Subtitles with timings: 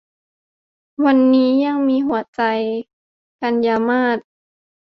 [1.05, 2.41] วันนี้ยังมีหัวใจ-
[3.41, 4.17] กันยามาส